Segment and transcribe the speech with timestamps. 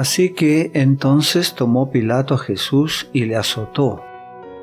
[0.00, 4.00] Así que entonces tomó Pilato a Jesús y le azotó.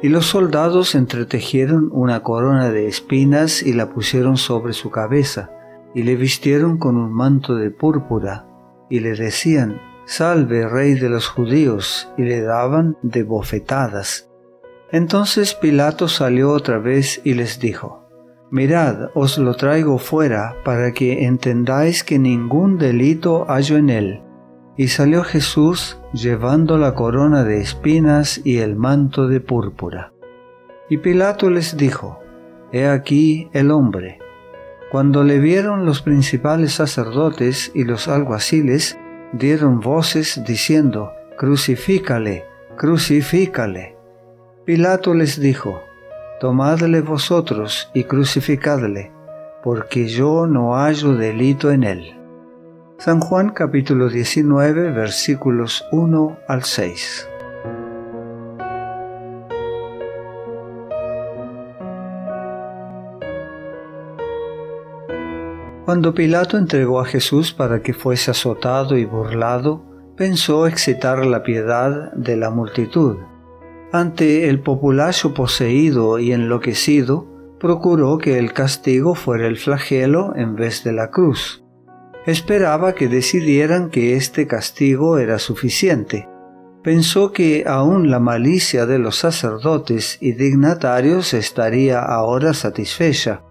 [0.01, 5.51] Y los soldados entretejieron una corona de espinas y la pusieron sobre su cabeza,
[5.93, 8.47] y le vistieron con un manto de púrpura,
[8.89, 14.31] y le decían, Salve, rey de los judíos, y le daban de bofetadas.
[14.91, 18.09] Entonces Pilato salió otra vez y les dijo,
[18.49, 24.23] Mirad, os lo traigo fuera para que entendáis que ningún delito hallo en él.
[24.77, 30.13] Y salió Jesús llevando la corona de espinas y el manto de púrpura.
[30.89, 32.19] Y Pilato les dijo,
[32.71, 34.19] He aquí el hombre.
[34.91, 38.97] Cuando le vieron los principales sacerdotes y los alguaciles,
[39.33, 42.45] dieron voces diciendo, Crucifícale,
[42.77, 43.97] crucifícale.
[44.63, 45.81] Pilato les dijo,
[46.39, 49.11] Tomadle vosotros y crucificadle,
[49.63, 52.16] porque yo no hallo delito en él.
[52.97, 57.29] San Juan capítulo 19 versículos 1 al 6.
[65.85, 72.11] Cuando Pilato entregó a Jesús para que fuese azotado y burlado, pensó excitar la piedad
[72.13, 73.17] de la multitud
[73.91, 77.25] ante el populacho poseído y enloquecido,
[77.57, 81.63] procuró que el castigo fuera el flagelo en vez de la cruz.
[82.27, 86.27] Esperaba que decidieran que este castigo era suficiente.
[86.83, 93.43] Pensó que aún la malicia de los sacerdotes y dignatarios estaría ahora satisfecha,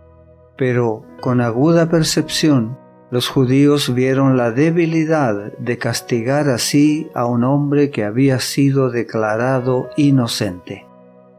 [0.58, 2.78] pero con aguda percepción
[3.10, 9.88] los judíos vieron la debilidad de castigar así a un hombre que había sido declarado
[9.96, 10.84] inocente.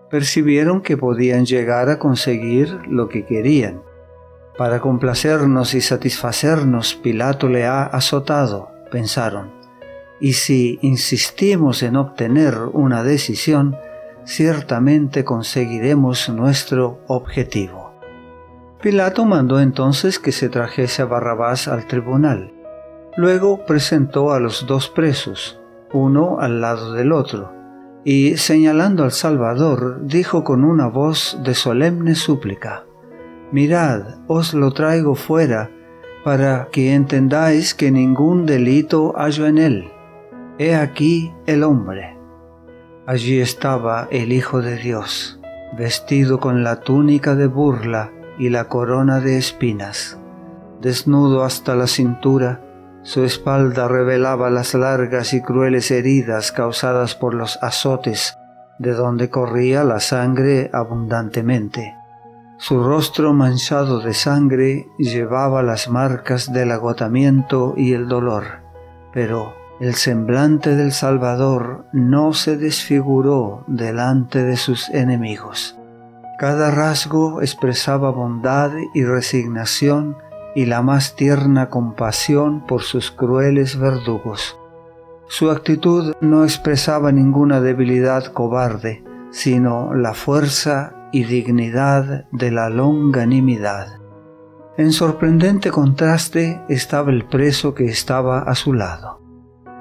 [0.09, 3.83] Percibieron que podían llegar a conseguir lo que querían.
[4.57, 9.51] Para complacernos y satisfacernos, Pilato le ha azotado, pensaron.
[10.19, 13.77] Y si insistimos en obtener una decisión,
[14.25, 17.93] ciertamente conseguiremos nuestro objetivo.
[18.81, 22.51] Pilato mandó entonces que se trajese a Barrabás al tribunal.
[23.15, 25.59] Luego presentó a los dos presos,
[25.93, 27.53] uno al lado del otro,
[28.03, 32.86] y señalando al Salvador, dijo con una voz de solemne súplica,
[33.51, 35.69] Mirad, os lo traigo fuera,
[36.23, 39.91] para que entendáis que ningún delito hallo en él.
[40.57, 42.17] He aquí el hombre.
[43.05, 45.39] Allí estaba el Hijo de Dios,
[45.77, 50.19] vestido con la túnica de burla, y la corona de espinas.
[50.81, 52.61] Desnudo hasta la cintura,
[53.01, 58.37] su espalda revelaba las largas y crueles heridas causadas por los azotes,
[58.79, 61.95] de donde corría la sangre abundantemente.
[62.59, 68.61] Su rostro manchado de sangre llevaba las marcas del agotamiento y el dolor,
[69.13, 75.77] pero el semblante del Salvador no se desfiguró delante de sus enemigos.
[76.39, 80.17] Cada rasgo expresaba bondad y resignación
[80.55, 84.57] y la más tierna compasión por sus crueles verdugos.
[85.27, 93.99] Su actitud no expresaba ninguna debilidad cobarde, sino la fuerza y dignidad de la longanimidad.
[94.77, 99.21] En sorprendente contraste estaba el preso que estaba a su lado.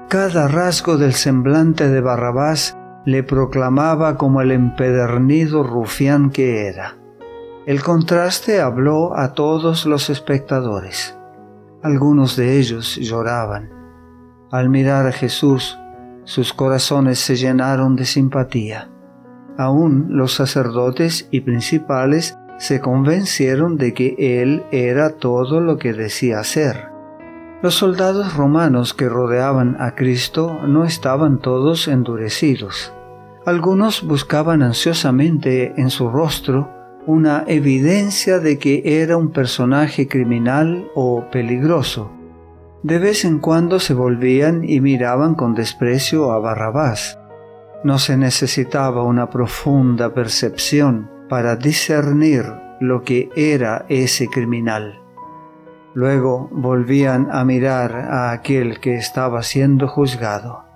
[0.09, 6.97] Cada rasgo del semblante de Barrabás le proclamaba como el empedernido rufián que era.
[7.65, 11.17] El contraste habló a todos los espectadores.
[11.83, 13.69] Algunos de ellos lloraban.
[14.49, 15.77] Al mirar a Jesús,
[16.23, 18.89] sus corazones se llenaron de simpatía.
[19.57, 26.43] Aún los sacerdotes y principales se convencieron de que Él era todo lo que decía
[26.43, 26.89] ser.
[27.63, 32.93] Los soldados romanos que rodeaban a Cristo no estaban todos endurecidos.
[33.45, 36.69] Algunos buscaban ansiosamente en su rostro
[37.07, 42.11] una evidencia de que era un personaje criminal o peligroso.
[42.83, 47.17] De vez en cuando se volvían y miraban con desprecio a Barrabás.
[47.83, 52.45] No se necesitaba una profunda percepción para discernir
[52.79, 55.01] lo que era ese criminal.
[55.93, 60.67] Luego volvían a mirar a aquel que estaba siendo juzgado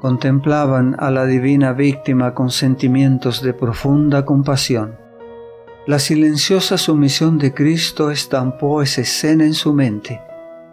[0.00, 4.96] contemplaban a la divina víctima con sentimientos de profunda compasión.
[5.86, 10.20] La silenciosa sumisión de Cristo estampó esa escena en su mente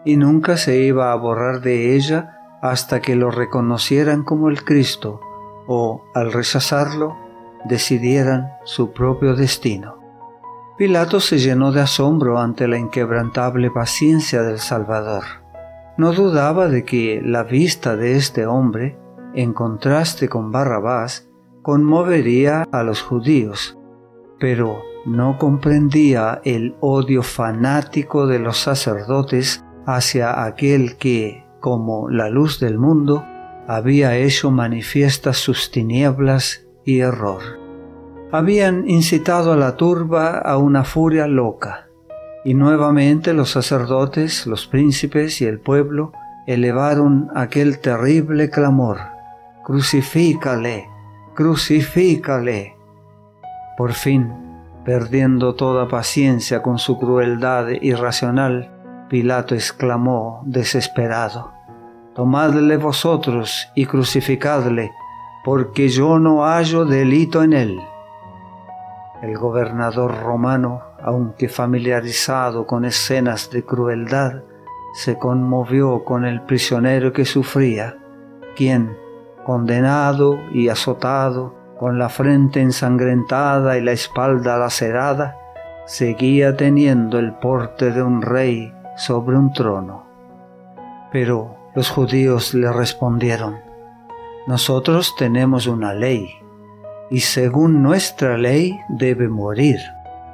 [0.05, 5.19] y nunca se iba a borrar de ella hasta que lo reconocieran como el Cristo
[5.67, 7.17] o, al rechazarlo,
[7.65, 9.97] decidieran su propio destino.
[10.77, 15.23] Pilato se llenó de asombro ante la inquebrantable paciencia del Salvador.
[15.95, 18.97] no dudaba de que la vista de este hombre,
[19.35, 21.29] en contraste con Barrabás,
[21.61, 23.77] conmovería a los judíos,
[24.39, 32.59] pero no comprendía el odio fanático de los sacerdotes hacia aquel que, como la luz
[32.59, 33.23] del mundo,
[33.67, 37.41] había hecho manifiestas sus tinieblas y error.
[38.31, 41.87] Habían incitado a la turba a una furia loca,
[42.43, 46.11] y nuevamente los sacerdotes, los príncipes y el pueblo
[46.45, 49.13] elevaron aquel terrible clamor,
[49.63, 50.89] Crucifícale,
[51.35, 52.75] crucifícale.
[53.77, 54.33] Por fin,
[54.83, 58.69] perdiendo toda paciencia con su crueldad irracional,
[59.09, 61.52] Pilato exclamó desesperado,
[62.15, 64.91] Tomadle vosotros y crucificadle,
[65.43, 67.81] porque yo no hallo delito en él.
[69.23, 74.43] El gobernador romano, aunque familiarizado con escenas de crueldad,
[74.93, 77.97] se conmovió con el prisionero que sufría,
[78.55, 78.95] quien,
[79.43, 85.35] condenado y azotado, con la frente ensangrentada y la espalda lacerada,
[85.87, 90.03] seguía teniendo el porte de un rey sobre un trono.
[91.11, 93.57] Pero los judíos le respondieron,
[94.47, 96.29] nosotros tenemos una ley,
[97.09, 99.79] y según nuestra ley debe morir,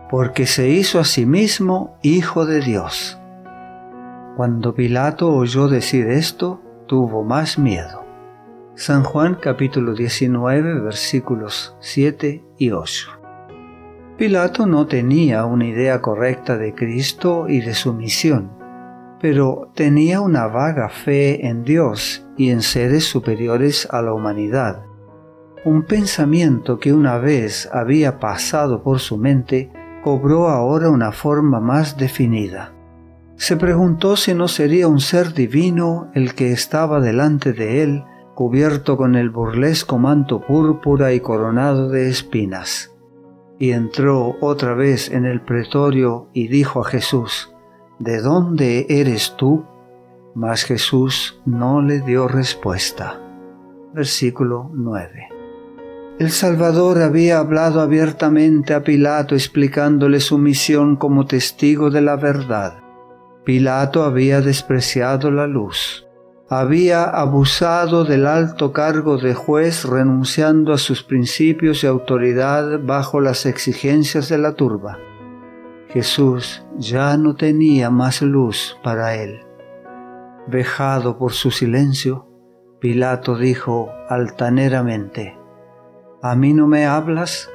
[0.09, 3.19] porque se hizo a sí mismo hijo de Dios.
[4.35, 8.09] Cuando Pilato oyó decir esto, tuvo más miedo
[8.79, 13.09] San Juan capítulo 19 versículos 7 y 8.
[14.17, 18.53] Pilato no tenía una idea correcta de Cristo y de su misión,
[19.21, 24.83] pero tenía una vaga fe en Dios y en seres superiores a la humanidad.
[25.65, 29.71] Un pensamiento que una vez había pasado por su mente
[30.03, 32.73] cobró ahora una forma más definida.
[33.35, 38.03] Se preguntó si no sería un ser divino el que estaba delante de él
[38.35, 42.95] cubierto con el burlesco manto púrpura y coronado de espinas.
[43.59, 47.53] Y entró otra vez en el pretorio y dijo a Jesús,
[47.99, 49.65] ¿De dónde eres tú?
[50.33, 53.19] Mas Jesús no le dio respuesta.
[53.93, 55.27] Versículo 9.
[56.19, 62.79] El Salvador había hablado abiertamente a Pilato explicándole su misión como testigo de la verdad.
[63.45, 66.05] Pilato había despreciado la luz
[66.49, 73.45] había abusado del alto cargo de juez renunciando a sus principios y autoridad bajo las
[73.45, 74.97] exigencias de la turba.
[75.89, 79.41] Jesús ya no tenía más luz para él.
[80.45, 82.27] Vejado por su silencio,
[82.79, 85.35] Pilato dijo altaneramente,
[86.21, 87.49] ¿A mí no me hablas?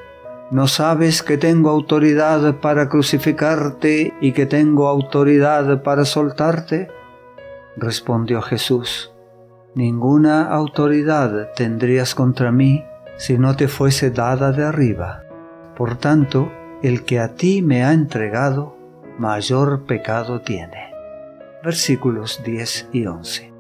[0.51, 6.89] ¿No sabes que tengo autoridad para crucificarte y que tengo autoridad para soltarte?
[7.77, 9.13] Respondió Jesús,
[9.75, 12.85] Ninguna autoridad tendrías contra mí
[13.17, 15.23] si no te fuese dada de arriba.
[15.77, 16.53] Por tanto,
[16.85, 18.77] el que a ti me ha entregado,
[19.19, 20.93] mayor pecado tiene.
[21.65, 23.55] Versículos 10 y 11.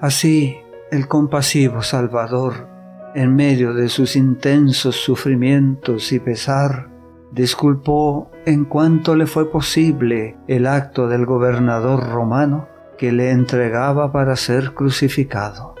[0.00, 0.56] Así,
[0.92, 2.68] el compasivo Salvador,
[3.16, 6.88] en medio de sus intensos sufrimientos y pesar,
[7.32, 14.36] disculpó en cuanto le fue posible el acto del gobernador romano que le entregaba para
[14.36, 15.74] ser crucificado.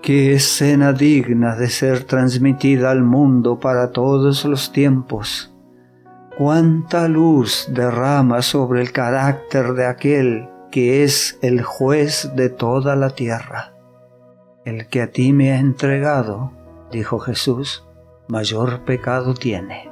[0.00, 5.51] Qué escena digna de ser transmitida al mundo para todos los tiempos.
[6.38, 13.10] Cuánta luz derrama sobre el carácter de aquel que es el juez de toda la
[13.10, 13.74] tierra.
[14.64, 16.52] El que a ti me ha entregado,
[16.90, 17.86] dijo Jesús,
[18.28, 19.90] mayor pecado tiene.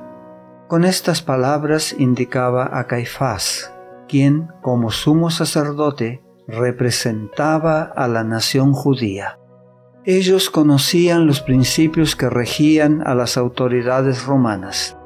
[0.66, 3.74] Con estas palabras indicaba a Caifás,
[4.08, 9.38] quien, como sumo sacerdote, representaba a la nación judía.
[10.04, 14.96] Ellos conocían los principios que regían a las autoridades romanas.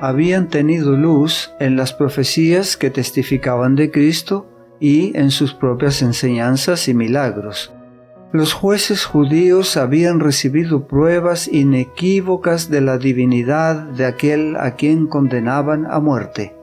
[0.00, 4.46] Habían tenido luz en las profecías que testificaban de Cristo
[4.78, 7.72] y en sus propias enseñanzas y milagros.
[8.32, 15.86] Los jueces judíos habían recibido pruebas inequívocas de la divinidad de aquel a quien condenaban
[15.88, 16.54] a muerte,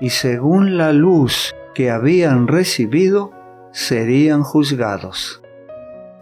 [0.00, 3.32] y según la luz que habían recibido,
[3.72, 5.42] serían juzgados.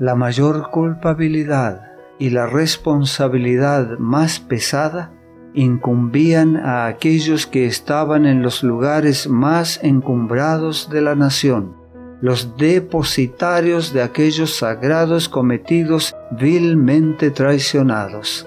[0.00, 5.12] La mayor culpabilidad y la responsabilidad más pesada
[5.56, 11.74] incumbían a aquellos que estaban en los lugares más encumbrados de la nación,
[12.20, 18.46] los depositarios de aquellos sagrados cometidos vilmente traicionados.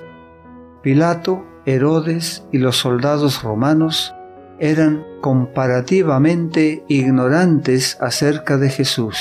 [0.84, 4.14] Pilato, Herodes y los soldados romanos
[4.60, 9.18] eran comparativamente ignorantes acerca de Jesús.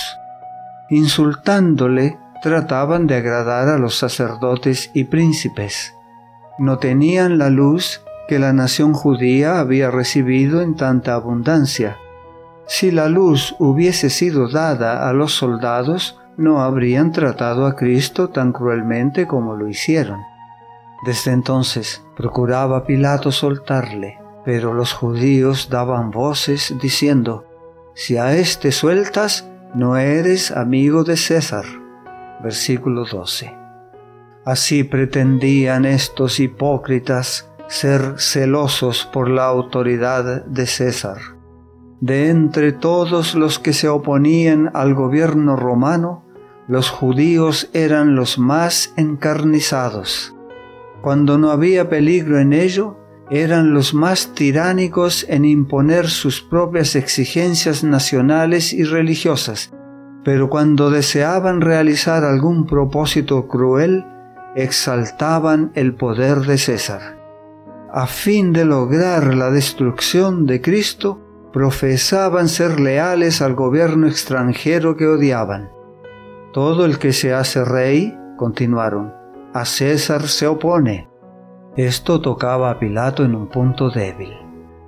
[0.91, 5.95] Insultándole, trataban de agradar a los sacerdotes y príncipes.
[6.59, 11.97] No tenían la luz que la nación judía había recibido en tanta abundancia.
[12.67, 18.53] Si la luz hubiese sido dada a los soldados, no habrían tratado a Cristo tan
[18.53, 20.21] cruelmente como lo hicieron.
[21.07, 27.45] Desde entonces procuraba Pilato soltarle, pero los judíos daban voces diciendo,
[27.95, 31.65] Si a éste sueltas, no eres amigo de César.
[32.43, 33.58] Versículo 12.
[34.49, 41.19] Así pretendían estos hipócritas ser celosos por la autoridad de César.
[42.01, 46.25] De entre todos los que se oponían al gobierno romano,
[46.67, 50.35] los judíos eran los más encarnizados.
[51.03, 52.97] Cuando no había peligro en ello,
[53.31, 59.75] eran los más tiránicos en imponer sus propias exigencias nacionales y religiosas,
[60.25, 64.07] pero cuando deseaban realizar algún propósito cruel,
[64.63, 67.17] exaltaban el poder de César.
[67.93, 71.21] A fin de lograr la destrucción de Cristo,
[71.53, 75.71] profesaban ser leales al gobierno extranjero que odiaban.
[76.53, 79.15] Todo el que se hace rey, continuaron,
[79.55, 81.09] a César se opone.
[81.77, 84.33] Esto tocaba a Pilato en un punto débil.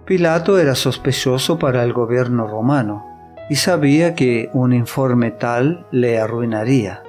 [0.04, 3.04] Pilato era sospechoso para el gobierno romano
[3.48, 7.02] y sabía que un informe tal le arruinaría.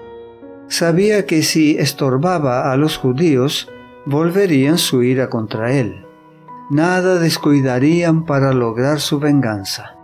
[0.71, 3.69] Sabía que si estorbaba a los judíos,
[4.07, 6.05] volverían su ira contra él.
[6.71, 10.01] Nada descuidarían para lograr su venganza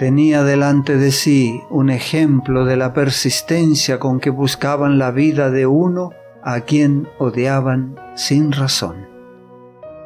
[0.00, 5.66] tenía delante de sí un ejemplo de la persistencia con que buscaban la vida de
[5.66, 6.12] uno
[6.42, 9.06] a quien odiaban sin razón.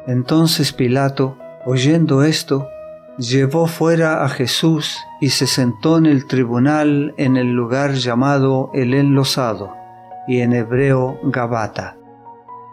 [0.05, 2.67] Entonces Pilato, oyendo esto,
[3.17, 8.93] llevó fuera a Jesús y se sentó en el tribunal en el lugar llamado el
[8.93, 9.84] enlosado
[10.27, 11.97] y en hebreo Gabata.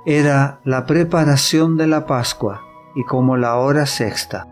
[0.04, 2.62] Era la preparación de la Pascua
[2.94, 4.46] y como la hora sexta.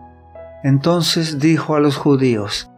[0.63, 2.71] Entonces dijo a los judíos,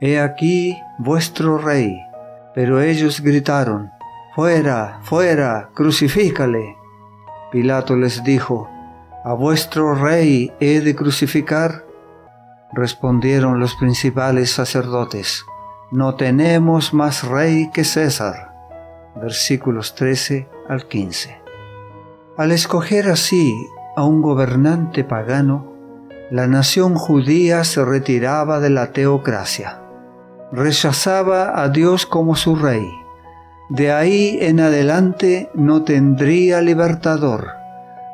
[0.00, 2.00] He aquí vuestro rey.
[2.54, 3.90] Pero ellos gritaron,
[4.34, 6.76] Fuera, fuera, crucifícale.
[7.52, 8.68] Pilato les dijo,
[9.24, 11.84] ¿A vuestro rey he de crucificar?
[12.72, 15.44] Respondieron los principales sacerdotes,
[15.90, 18.49] No tenemos más rey que César.
[19.16, 21.40] Versículos 13 al 15.
[22.36, 23.54] Al escoger así
[23.96, 25.72] a un gobernante pagano,
[26.30, 29.82] la nación judía se retiraba de la teocracia.
[30.52, 32.88] Rechazaba a Dios como su rey.
[33.68, 37.48] De ahí en adelante no tendría libertador,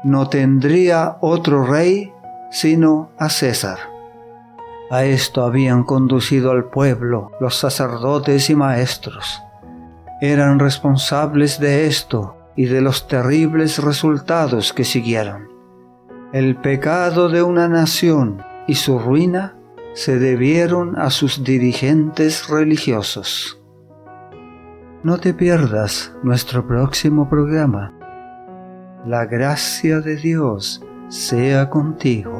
[0.02, 2.12] no tendría otro rey
[2.50, 3.78] sino a César.
[4.90, 9.42] A esto habían conducido al pueblo los sacerdotes y maestros.
[10.20, 15.48] Eran responsables de esto y de los terribles resultados que siguieron.
[16.32, 19.56] El pecado de una nación y su ruina
[19.92, 23.62] se debieron a sus dirigentes religiosos.
[25.02, 27.92] No te pierdas nuestro próximo programa.
[29.06, 32.35] La gracia de Dios sea contigo.